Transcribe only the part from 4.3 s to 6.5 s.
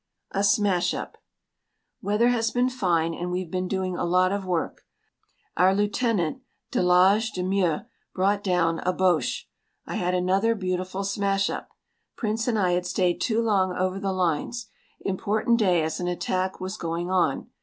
of work. Our Lieutenant